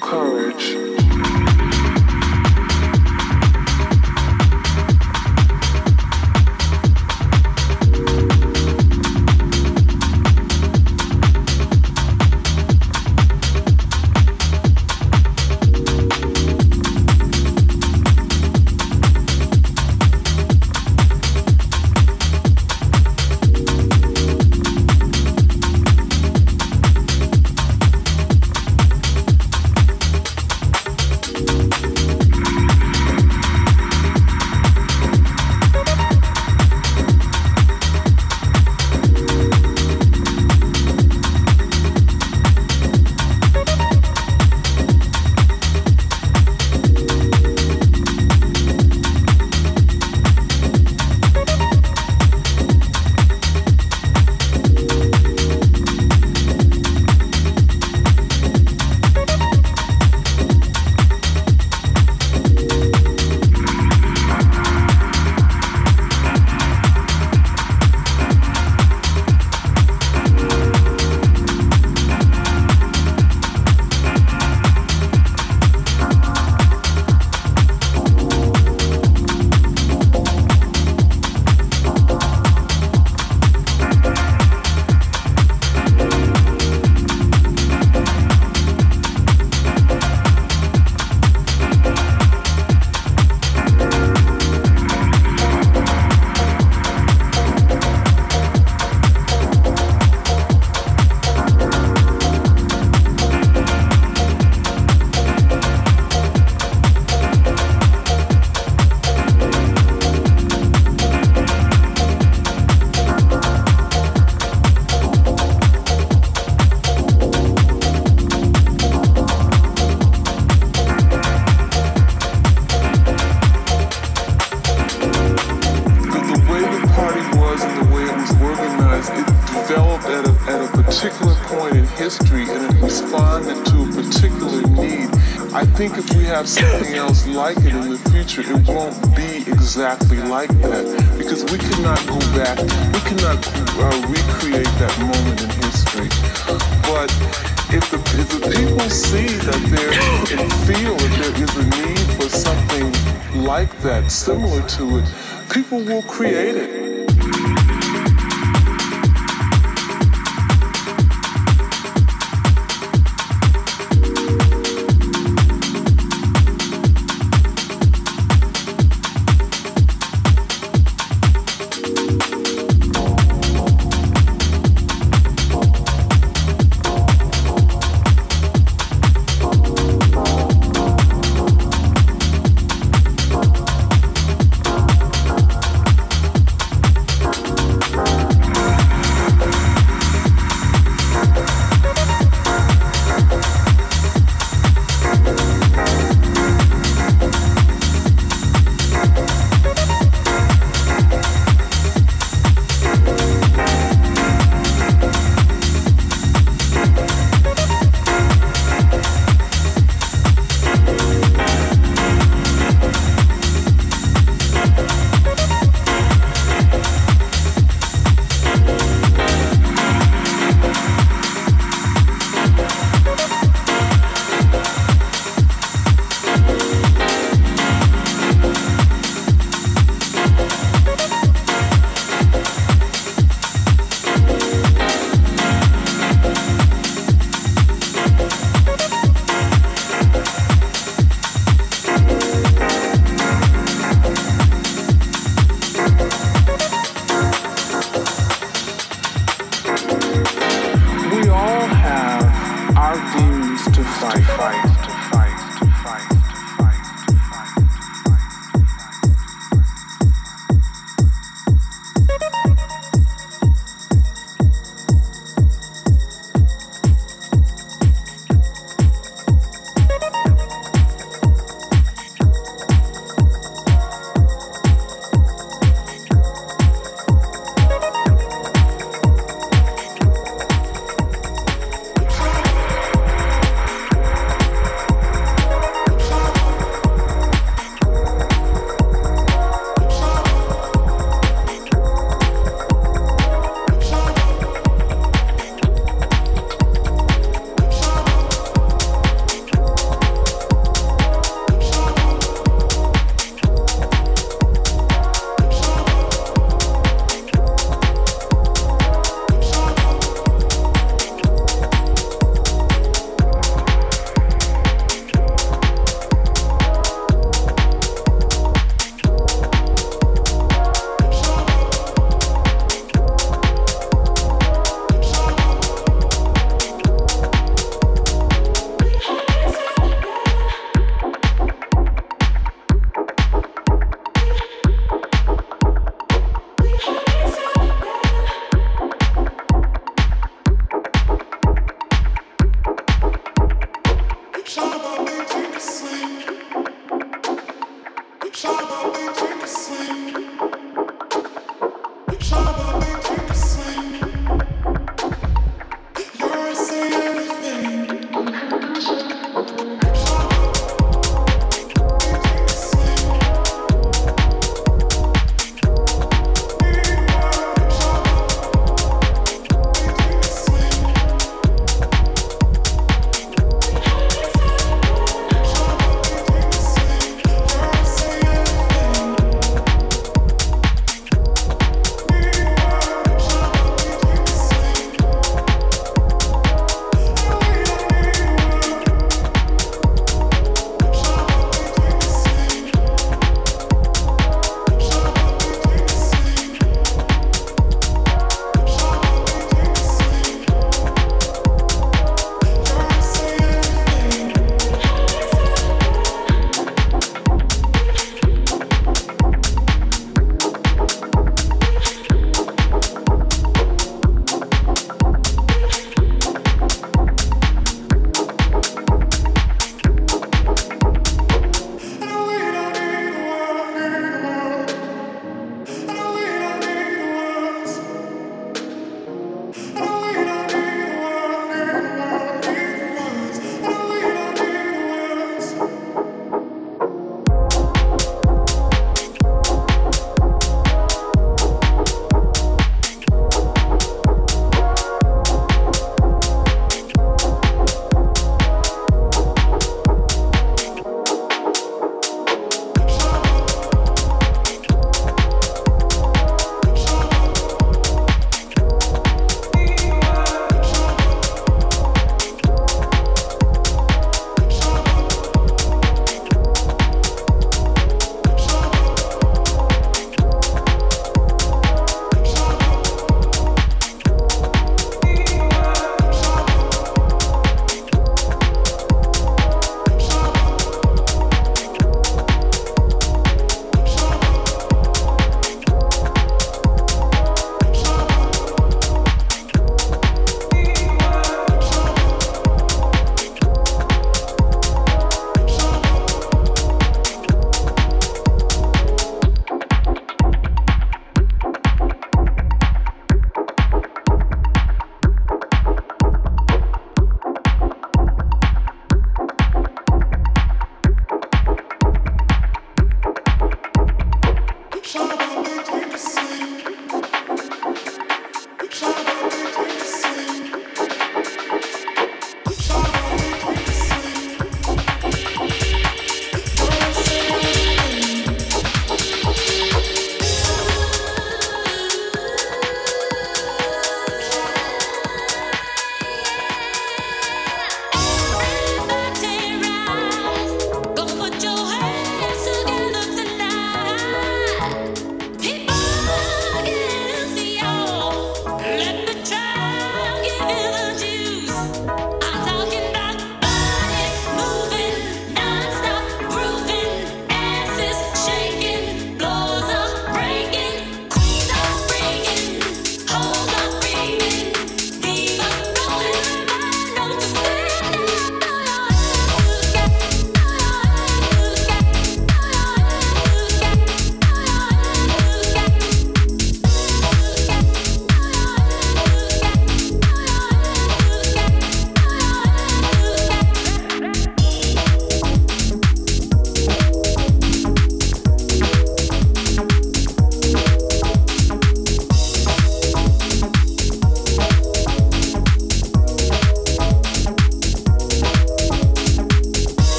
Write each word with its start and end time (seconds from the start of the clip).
courage 0.00 0.75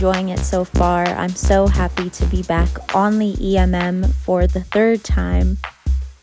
enjoying 0.00 0.30
it 0.30 0.38
so 0.38 0.64
far. 0.64 1.04
I'm 1.04 1.28
so 1.28 1.66
happy 1.66 2.08
to 2.08 2.24
be 2.28 2.42
back 2.44 2.70
on 2.94 3.18
the 3.18 3.34
EMM 3.34 4.10
for 4.14 4.46
the 4.46 4.64
third 4.64 5.04
time. 5.04 5.58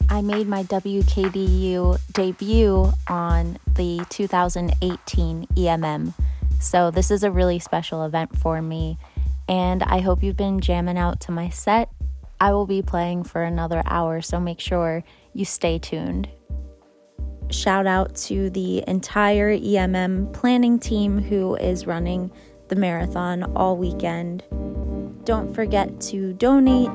I 0.10 0.22
made 0.22 0.48
my 0.48 0.64
WKDU 0.64 2.00
debut 2.12 2.92
on 3.08 3.60
the 3.76 4.04
2018 4.10 5.46
EMM, 5.46 6.14
so 6.60 6.90
this 6.90 7.12
is 7.12 7.24
a 7.24 7.30
really 7.30 7.60
special 7.60 8.04
event 8.04 8.36
for 8.40 8.64
me, 8.64 8.98
and 9.48 9.84
I 9.84 10.00
hope 10.00 10.24
you've 10.24 10.36
been 10.36 10.60
jamming 10.60 10.98
out 10.98 11.20
to 11.22 11.32
my 11.32 11.50
set 11.50 11.92
I 12.40 12.54
will 12.54 12.66
be 12.66 12.82
playing 12.82 13.26
for 13.26 13.44
another 13.44 13.84
hour, 13.86 14.22
so 14.24 14.40
make 14.40 14.60
sure 14.60 15.04
you 15.34 15.46
stay 15.46 15.78
tuned. 15.78 16.28
Shout 17.52 17.86
out 17.86 18.16
to 18.16 18.50
the 18.50 18.84
entire 18.88 19.56
EMM 19.56 20.34
planning 20.34 20.80
team 20.80 21.20
who 21.20 21.56
is 21.56 21.86
running 21.86 22.32
the 22.70 22.76
marathon 22.76 23.44
all 23.56 23.78
weekend. 23.78 24.44
Don't 25.24 25.54
forget 25.54 26.00
to 26.02 26.34
donate 26.34 26.90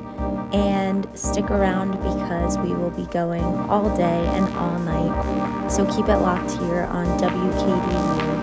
and 0.53 1.07
stick 1.17 1.49
around 1.51 1.91
because 1.91 2.57
we 2.59 2.73
will 2.73 2.91
be 2.91 3.05
going 3.07 3.43
all 3.43 3.95
day 3.95 4.25
and 4.33 4.45
all 4.55 4.79
night. 4.79 5.69
So 5.69 5.85
keep 5.85 6.07
it 6.07 6.17
locked 6.17 6.51
here 6.51 6.83
on 6.83 7.05
WKDU. 7.19 8.33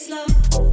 slow. 0.00 0.69